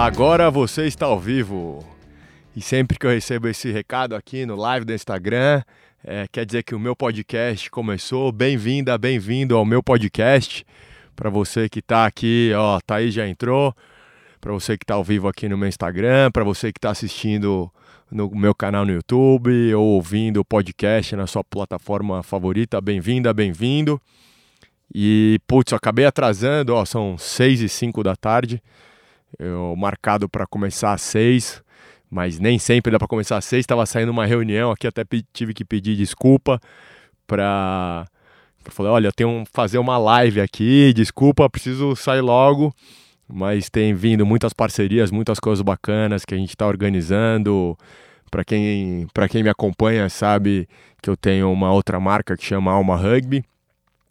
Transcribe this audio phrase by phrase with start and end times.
[0.00, 1.86] Agora você está ao vivo.
[2.56, 5.62] E sempre que eu recebo esse recado aqui no live do Instagram,
[6.02, 8.32] é, quer dizer que o meu podcast começou.
[8.32, 10.64] Bem-vinda, bem-vindo ao meu podcast.
[11.14, 13.76] Para você que está aqui, ó, tá aí já entrou.
[14.40, 17.70] Para você que está ao vivo aqui no meu Instagram, para você que está assistindo
[18.10, 24.00] no meu canal no YouTube ou ouvindo o podcast na sua plataforma favorita, bem-vinda, bem-vindo.
[24.94, 28.62] E, putz, eu acabei atrasando, ó, são 6 e 5 da tarde.
[29.38, 31.62] Eu marcado para começar às 6,
[32.10, 33.60] mas nem sempre dá para começar às 6.
[33.60, 36.60] Estava saindo uma reunião aqui, até tive que pedir desculpa
[37.26, 38.06] para.
[38.66, 42.74] Falei, olha, eu tenho que fazer uma live aqui, desculpa, preciso sair logo.
[43.32, 47.78] Mas tem vindo muitas parcerias, muitas coisas bacanas que a gente está organizando.
[48.30, 50.68] Para quem, quem me acompanha sabe
[51.00, 53.44] que eu tenho uma outra marca que chama Alma Rugby.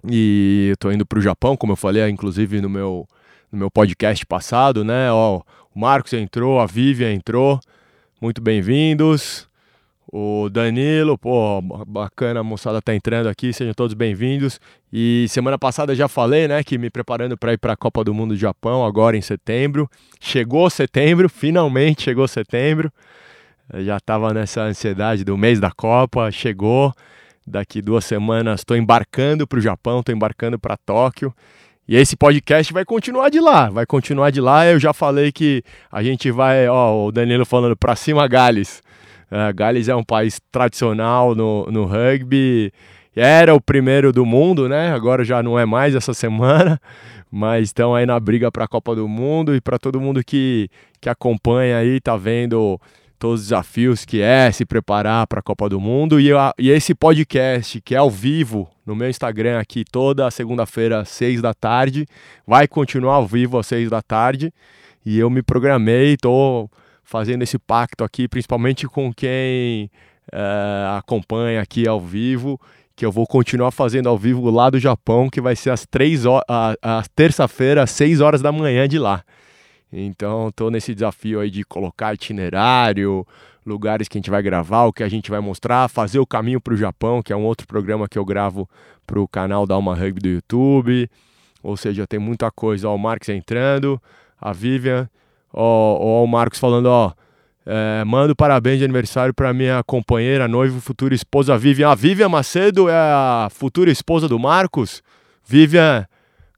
[0.09, 3.05] E eu tô indo para o Japão, como eu falei, inclusive no meu,
[3.51, 5.11] no meu podcast passado, né?
[5.11, 5.41] Ó,
[5.73, 7.59] o Marcos entrou, a Vivian entrou,
[8.21, 9.47] muito bem-vindos.
[10.11, 14.59] O Danilo, pô, bacana, a moçada tá entrando aqui, sejam todos bem-vindos.
[14.91, 18.11] E semana passada já falei, né, que me preparando para ir para a Copa do
[18.11, 19.87] Mundo do Japão agora em setembro.
[20.19, 22.91] Chegou setembro, finalmente chegou setembro.
[23.71, 26.91] Eu já estava nessa ansiedade do mês da Copa, chegou.
[27.45, 31.33] Daqui duas semanas estou embarcando para o Japão, estou embarcando para Tóquio.
[31.89, 34.63] E esse podcast vai continuar de lá, vai continuar de lá.
[34.63, 38.83] Eu já falei que a gente vai, ó, o Danilo falando para cima Gales.
[39.31, 42.71] Uh, Gales é um país tradicional no, no rugby.
[43.15, 44.93] Era o primeiro do mundo, né?
[44.93, 46.79] Agora já não é mais essa semana,
[47.31, 50.69] mas estão aí na briga para a Copa do Mundo e para todo mundo que,
[51.01, 52.79] que acompanha aí, tá vendo
[53.19, 56.19] todos os desafios que é se preparar para a Copa do Mundo.
[56.19, 61.01] E, a, e esse podcast, que é ao vivo no meu Instagram aqui, toda segunda-feira,
[61.01, 62.07] às seis da tarde,
[62.47, 64.51] vai continuar ao vivo às seis da tarde.
[65.05, 66.71] E eu me programei, estou
[67.03, 69.91] fazendo esse pacto aqui, principalmente com quem
[70.31, 72.59] é, acompanha aqui ao vivo,
[72.95, 76.25] que eu vou continuar fazendo ao vivo lá do Japão, que vai ser às três
[76.25, 76.45] horas,
[76.81, 79.23] a terça-feira, às seis horas da manhã de lá.
[79.91, 83.25] Então, estou nesse desafio aí de colocar itinerário,
[83.65, 86.61] lugares que a gente vai gravar, o que a gente vai mostrar, fazer o caminho
[86.61, 88.69] para o Japão, que é um outro programa que eu gravo
[89.05, 91.09] para o canal da Alma Rugby do YouTube.
[91.63, 92.87] Ou seja, tem muita coisa.
[92.87, 94.01] Ó, o Marcos entrando,
[94.39, 95.09] a Vivian,
[95.51, 97.11] ó, ó o Marcos falando, ó,
[97.65, 101.89] é, mando parabéns de aniversário para minha companheira, noiva, futura esposa Vivian.
[101.89, 105.03] A Vivian Macedo é a futura esposa do Marcos.
[105.45, 106.07] Vivian,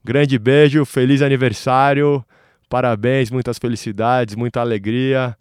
[0.04, 2.24] grande beijo, feliz aniversário.
[2.72, 5.36] Parabéns, muitas felicidades, muita alegria,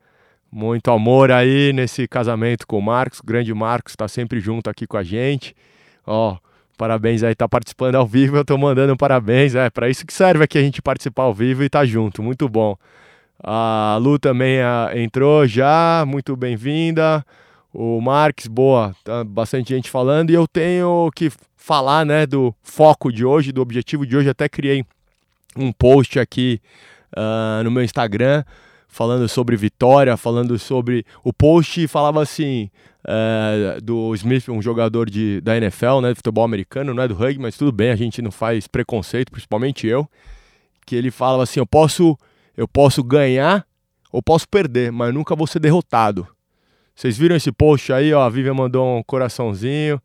[0.51, 3.21] muito amor aí nesse casamento com o Marcos.
[3.21, 5.55] O grande Marcos está sempre junto aqui com a gente.
[6.05, 6.37] Ó,
[6.77, 8.37] parabéns aí, tá participando ao vivo.
[8.37, 9.55] Eu tô mandando um parabéns.
[9.55, 12.21] É para isso que serve aqui a gente participar ao vivo e tá junto.
[12.21, 12.77] Muito bom.
[13.41, 17.25] A Lu também a, entrou já, muito bem-vinda.
[17.73, 20.31] O Marques, boa, tá bastante gente falando.
[20.31, 24.29] E eu tenho que falar, né, do foco de hoje, do objetivo de hoje.
[24.29, 24.85] Até criei
[25.57, 26.61] um post aqui
[27.17, 28.45] uh, no meu Instagram
[28.89, 32.69] falando sobre vitória, falando sobre o post falava assim
[33.05, 37.15] uh, do Smith, um jogador de, da NFL, né, de futebol americano, não é do
[37.15, 40.09] rugby, mas tudo bem, a gente não faz preconceito, principalmente eu,
[40.85, 42.19] que ele falava assim, eu posso
[42.57, 43.65] eu posso ganhar
[44.13, 46.27] ou posso perder, mas nunca vou ser derrotado.
[46.95, 50.03] Vocês viram esse post aí, ó, a Vivian mandou um coraçãozinho,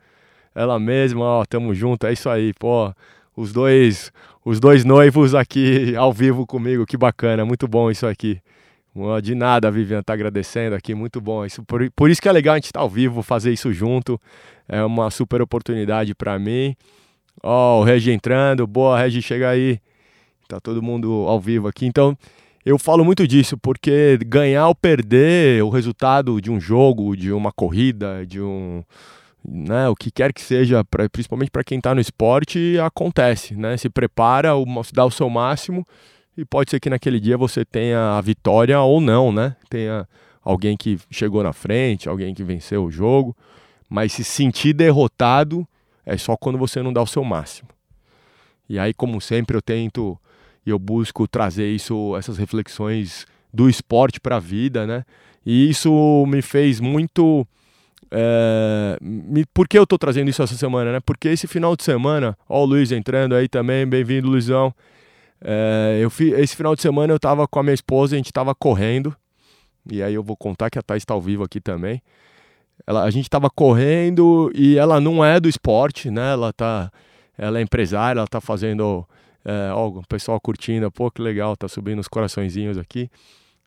[0.53, 2.93] ela mesma, ó, tamo junto, é isso aí, pô,
[3.35, 4.11] os dois,
[4.45, 6.85] os dois noivos aqui ao vivo comigo.
[6.85, 8.39] Que bacana, muito bom isso aqui.
[9.21, 11.43] De nada, Vivian tá agradecendo aqui, muito bom.
[11.43, 13.73] Isso, por, por isso que é legal a gente estar tá ao vivo, fazer isso
[13.73, 14.21] junto.
[14.69, 16.75] É uma super oportunidade para mim.
[17.43, 19.79] Ó, oh, o Regi entrando, boa, Regi, chega aí.
[20.47, 21.85] Tá todo mundo ao vivo aqui.
[21.85, 22.15] Então,
[22.63, 27.51] eu falo muito disso, porque ganhar ou perder o resultado de um jogo, de uma
[27.51, 28.81] corrida, de um,
[29.47, 33.77] né, o que quer que seja, pra, principalmente para quem está no esporte, acontece, né?
[33.77, 34.51] Se prepara,
[34.93, 35.85] dá o seu máximo
[36.37, 39.55] e pode ser que naquele dia você tenha a vitória ou não, né?
[39.69, 40.07] Tenha
[40.43, 43.35] alguém que chegou na frente, alguém que venceu o jogo,
[43.89, 45.67] mas se sentir derrotado
[46.05, 47.69] é só quando você não dá o seu máximo.
[48.67, 50.17] E aí, como sempre, eu tento
[50.65, 55.05] e eu busco trazer isso, essas reflexões do esporte para a vida, né?
[55.45, 57.47] E isso me fez muito
[58.17, 58.97] é,
[59.53, 60.99] por que eu estou trazendo isso essa semana, né?
[61.05, 64.73] Porque esse final de semana, ó o Luiz entrando aí também, bem-vindo Luizão.
[65.41, 68.27] É, eu fi, esse final de semana eu estava com a minha esposa, a gente
[68.27, 69.13] estava correndo,
[69.91, 72.01] e aí eu vou contar que a Thais está ao vivo aqui também.
[72.87, 76.31] Ela, a gente estava correndo e ela não é do esporte, né?
[76.31, 76.89] Ela tá,
[77.37, 79.05] ela é empresária, ela está fazendo,
[79.43, 83.09] é, ó, o pessoal curtindo, pô, que legal, tá subindo os coraçõezinhos aqui.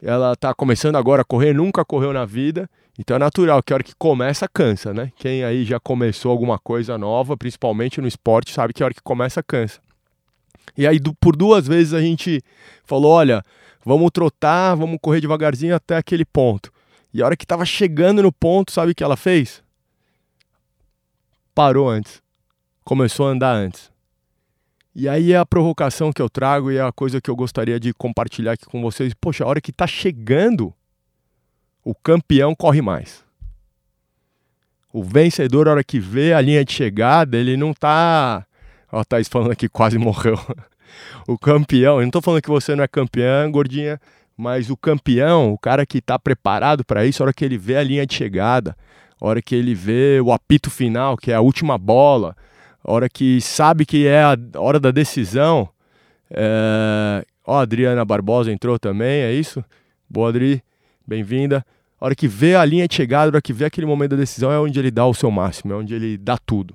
[0.02, 2.68] Ela tá começando agora a correr, nunca correu na vida,
[2.98, 5.12] então é natural que a hora que começa, cansa, né?
[5.16, 9.02] Quem aí já começou alguma coisa nova, principalmente no esporte, sabe que a hora que
[9.02, 9.80] começa, cansa.
[10.76, 12.42] E aí, por duas vezes, a gente
[12.84, 13.42] falou: olha,
[13.84, 16.72] vamos trotar, vamos correr devagarzinho até aquele ponto.
[17.12, 19.62] E a hora que estava chegando no ponto, sabe o que ela fez?
[21.54, 22.22] Parou antes.
[22.84, 23.90] Começou a andar antes.
[25.00, 27.78] E aí é a provocação que eu trago e é a coisa que eu gostaria
[27.78, 29.14] de compartilhar aqui com vocês.
[29.14, 30.74] Poxa, a hora que está chegando,
[31.84, 33.24] o campeão corre mais.
[34.92, 38.44] O vencedor, a hora que vê a linha de chegada, ele não tá.
[38.90, 40.36] Ó, tá falando aqui, quase morreu.
[41.28, 44.00] o campeão, eu não tô falando que você não é campeão, gordinha,
[44.36, 47.76] mas o campeão, o cara que tá preparado para isso, a hora que ele vê
[47.76, 48.76] a linha de chegada,
[49.20, 52.34] a hora que ele vê o apito final, que é a última bola,
[52.92, 55.68] hora que sabe que é a hora da decisão.
[56.30, 57.24] É...
[57.46, 59.64] Ó, a Adriana Barbosa entrou também, é isso?
[60.08, 60.62] Boa, Adri
[61.06, 61.64] bem-vinda.
[62.00, 64.60] Hora que vê a linha de chegada, hora que vê aquele momento da decisão, é
[64.60, 66.74] onde ele dá o seu máximo, é onde ele dá tudo.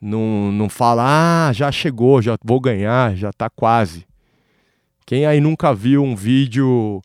[0.00, 4.06] Não, não fala, ah, já chegou, já vou ganhar, já tá quase.
[5.04, 7.02] Quem aí nunca viu um vídeo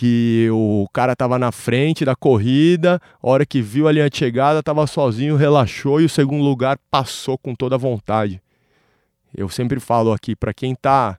[0.00, 4.62] que o cara tava na frente da corrida, hora que viu a linha de chegada,
[4.62, 8.40] tava sozinho, relaxou e o segundo lugar passou com toda a vontade.
[9.36, 11.18] Eu sempre falo aqui para quem tá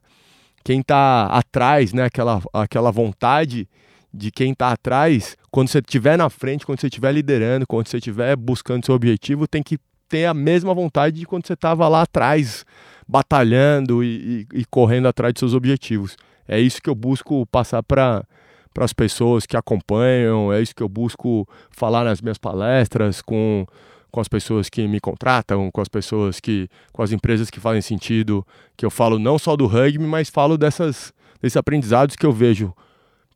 [0.64, 3.68] quem tá atrás, né, aquela aquela vontade
[4.12, 7.98] de quem está atrás, quando você estiver na frente, quando você estiver liderando, quando você
[7.98, 9.78] estiver buscando seu objetivo, tem que
[10.08, 12.66] ter a mesma vontade de quando você estava lá atrás,
[13.06, 16.16] batalhando e, e, e, correndo atrás de seus objetivos.
[16.48, 18.26] É isso que eu busco passar para
[18.72, 23.66] para as pessoas que acompanham, é isso que eu busco falar nas minhas palestras com,
[24.10, 27.82] com as pessoas que me contratam, com as pessoas que com as empresas que fazem
[27.82, 28.46] sentido,
[28.76, 32.72] que eu falo não só do rugby, mas falo dessas desses aprendizados que eu vejo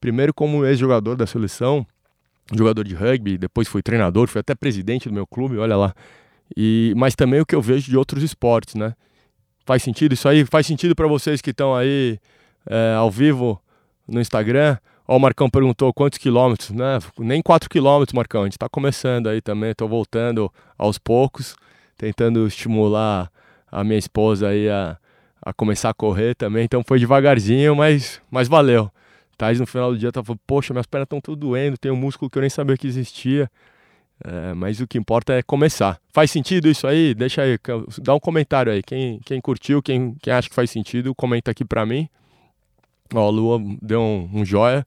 [0.01, 1.87] Primeiro como ex-jogador da seleção,
[2.53, 5.95] jogador de rugby, depois fui treinador, fui até presidente do meu clube, olha lá.
[6.57, 8.95] E, mas também o que eu vejo de outros esportes, né?
[9.65, 10.45] Faz sentido isso aí?
[10.45, 12.21] Faz sentido para vocês que estão aí
[12.69, 13.61] é, ao vivo
[14.07, 14.77] no Instagram?
[15.09, 16.99] Ó, o Marcão perguntou quantos quilômetros, né?
[17.19, 18.43] Nem 4 quilômetros, Marcão.
[18.43, 21.55] A gente está começando aí também, estou voltando aos poucos,
[21.97, 23.31] tentando estimular
[23.71, 24.97] a minha esposa aí a,
[25.41, 26.65] a começar a correr também.
[26.65, 28.91] Então foi devagarzinho, mas, mas valeu.
[29.37, 31.97] Thais no final do dia tava falando, poxa, minhas pernas estão tudo doendo, tem um
[31.97, 33.51] músculo que eu nem sabia que existia.
[34.25, 36.01] É, mas o que importa é começar.
[36.11, 37.15] Faz sentido isso aí?
[37.15, 37.59] Deixa aí,
[38.01, 38.83] dá um comentário aí.
[38.83, 42.09] Quem, quem curtiu, quem, quem acha que faz sentido, comenta aqui pra mim.
[43.15, 44.87] Ó, a Lua deu um, um joia.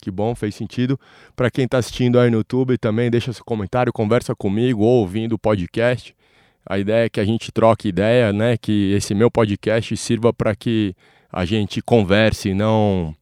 [0.00, 0.98] Que bom, fez sentido.
[1.34, 5.32] Para quem está assistindo aí no YouTube também, deixa seu comentário, conversa comigo ou ouvindo
[5.34, 6.14] o podcast.
[6.64, 8.56] A ideia é que a gente troque ideia, né?
[8.56, 10.94] Que esse meu podcast sirva para que
[11.32, 13.14] a gente converse, não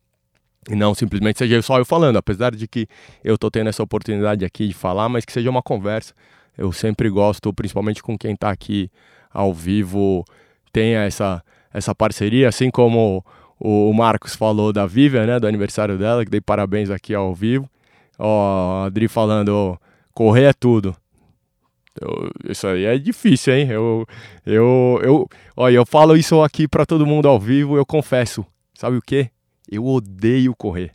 [0.68, 2.86] e não simplesmente seja só eu falando, apesar de que
[3.22, 6.14] eu estou tendo essa oportunidade aqui de falar, mas que seja uma conversa.
[6.56, 8.90] Eu sempre gosto, principalmente com quem está aqui
[9.30, 10.24] ao vivo,
[10.72, 11.42] tenha essa,
[11.72, 13.24] essa parceria, assim como
[13.66, 17.66] o Marcos falou da Vivian, né, do aniversário dela, que dei parabéns aqui ao vivo.
[18.18, 19.80] Ó, Adri falando,
[20.12, 20.94] correr é tudo.
[21.98, 23.68] Eu, isso aí é difícil, hein?
[23.70, 24.06] Eu,
[24.44, 28.44] eu, eu, ó, eu falo isso aqui para todo mundo ao vivo, eu confesso.
[28.74, 29.30] Sabe o quê?
[29.66, 30.92] Eu odeio correr.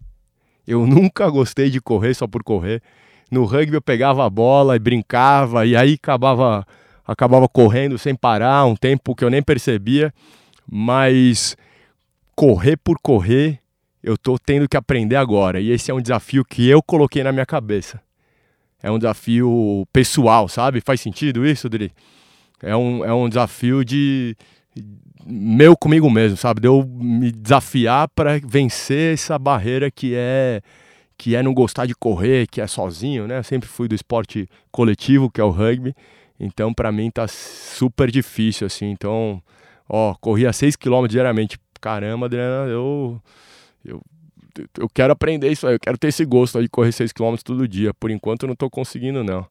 [0.67, 2.83] Eu nunca gostei de correr só por correr.
[3.31, 6.67] No rugby eu pegava a bola e brincava e aí acabava
[7.03, 10.13] acabava correndo sem parar, um tempo que eu nem percebia,
[10.71, 11.57] mas
[12.39, 13.59] correr por correr,
[14.01, 15.59] eu tô tendo que aprender agora.
[15.59, 18.01] E esse é um desafio que eu coloquei na minha cabeça.
[18.81, 20.79] É um desafio pessoal, sabe?
[20.79, 21.91] Faz sentido isso, Dri?
[22.63, 24.37] É um, é um desafio de,
[25.25, 26.61] meu comigo mesmo, sabe?
[26.61, 30.61] De eu me desafiar para vencer essa barreira que é
[31.17, 33.39] que é não gostar de correr, que é sozinho, né?
[33.39, 35.93] Eu sempre fui do esporte coletivo, que é o rugby.
[36.39, 38.85] Então, para mim tá super difícil assim.
[38.91, 39.43] Então,
[39.89, 41.59] ó, corria 6 km diariamente.
[41.79, 43.21] Caramba, Adriana, eu
[43.83, 44.01] eu
[44.77, 47.67] eu quero aprender isso aí, eu quero ter esse gosto de correr 6 km todo
[47.67, 47.93] dia.
[47.93, 49.45] Por enquanto eu não tô conseguindo não.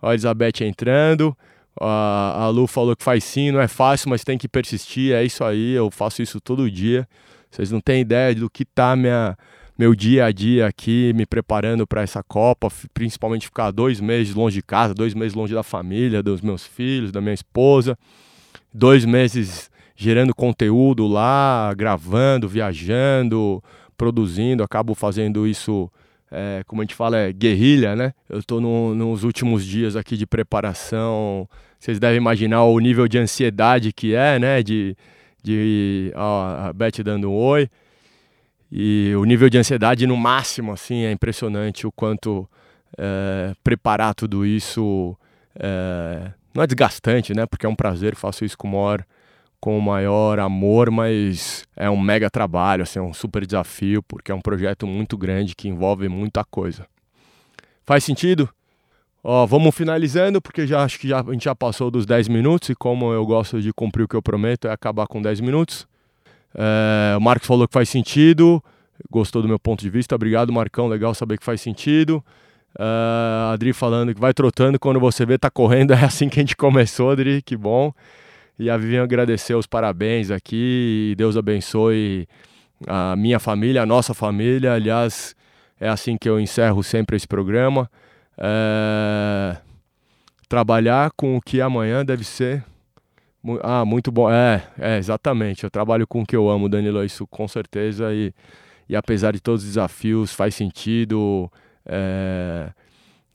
[0.00, 1.36] Ó, a Elizabeth entrando.
[1.80, 5.12] A, a Lu falou que faz sim, não é fácil, mas tem que persistir.
[5.12, 7.06] É isso aí, eu faço isso todo dia.
[7.50, 9.36] Vocês não têm ideia do que tá minha,
[9.76, 14.56] meu dia a dia aqui, me preparando para essa Copa, principalmente ficar dois meses longe
[14.56, 17.98] de casa, dois meses longe da família, dos meus filhos, da minha esposa,
[18.72, 23.62] dois meses gerando conteúdo lá, gravando, viajando,
[23.96, 24.62] produzindo.
[24.62, 25.90] Acabo fazendo isso
[26.30, 28.12] é, como a gente fala, é guerrilha, né?
[28.28, 31.48] Eu estou no, nos últimos dias aqui de preparação.
[31.78, 34.62] Vocês devem imaginar o nível de ansiedade que é, né?
[34.62, 34.96] De,
[35.42, 37.68] de ó, a Beth dando um oi.
[38.72, 42.48] e o nível de ansiedade no máximo, assim, é impressionante o quanto
[42.98, 45.16] é, preparar tudo isso
[45.56, 47.46] é, não é desgastante, né?
[47.46, 49.04] Porque é um prazer, faço isso com o maior,
[49.64, 54.30] com o maior amor, mas é um mega trabalho, assim, é um super desafio, porque
[54.30, 56.86] é um projeto muito grande que envolve muita coisa.
[57.86, 58.46] Faz sentido?
[59.22, 62.68] Ó, vamos finalizando, porque já acho que já, a gente já passou dos 10 minutos,
[62.68, 65.88] e como eu gosto de cumprir o que eu prometo, é acabar com 10 minutos.
[66.54, 68.62] É, o Marcos falou que faz sentido,
[69.10, 70.14] gostou do meu ponto de vista.
[70.14, 70.88] Obrigado, Marcão.
[70.88, 72.22] Legal saber que faz sentido.
[72.78, 76.42] Uh, Adri falando que vai trotando quando você vê tá correndo, é assim que a
[76.42, 77.94] gente começou, Adri, que bom.
[78.58, 82.28] E a Vivian agradecer os parabéns aqui, e Deus abençoe
[82.86, 84.74] a minha família, a nossa família.
[84.74, 85.34] Aliás,
[85.80, 87.90] é assim que eu encerro sempre esse programa.
[88.38, 89.56] É...
[90.48, 92.64] Trabalhar com o que amanhã deve ser.
[93.62, 94.30] Ah, muito bom.
[94.30, 95.64] É, é, exatamente.
[95.64, 98.14] Eu trabalho com o que eu amo, Danilo, isso com certeza.
[98.14, 98.32] E,
[98.88, 101.50] e apesar de todos os desafios, faz sentido.
[101.84, 102.70] É,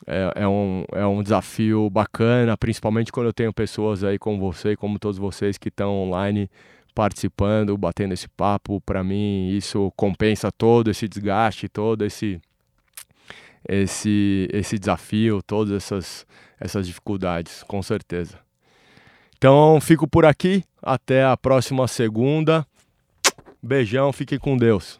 [0.09, 4.75] é, é, um, é um desafio bacana, principalmente quando eu tenho pessoas aí como você,
[4.75, 6.49] como todos vocês que estão online
[6.95, 8.81] participando, batendo esse papo.
[8.81, 12.41] Para mim, isso compensa todo esse desgaste, todo esse
[13.67, 16.25] esse esse desafio, todas essas
[16.59, 18.39] essas dificuldades, com certeza.
[19.37, 20.63] Então, fico por aqui.
[20.81, 22.65] Até a próxima segunda.
[23.61, 24.99] Beijão, fique com Deus.